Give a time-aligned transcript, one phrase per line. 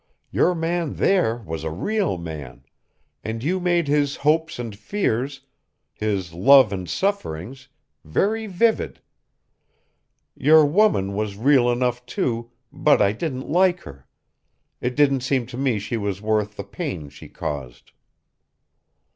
[0.31, 2.63] Your man there was a real man,
[3.23, 5.41] and you made his hopes and fears,
[5.93, 7.67] his love and sufferings,
[8.03, 8.99] very vivid.
[10.35, 14.07] Your woman was real enough too, but I didn't like her.
[14.81, 17.91] It didn't seem to me she was worth the pain she caused."